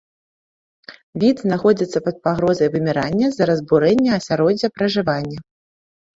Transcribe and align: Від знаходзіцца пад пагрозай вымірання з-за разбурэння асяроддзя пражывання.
Від 1.23 1.35
знаходзіцца 1.45 1.99
пад 2.05 2.17
пагрозай 2.29 2.71
вымірання 2.77 3.25
з-за 3.37 3.43
разбурэння 3.51 4.11
асяроддзя 4.19 4.67
пражывання. 4.81 5.39